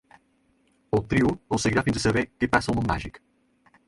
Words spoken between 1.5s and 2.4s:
els seguirà fins a saber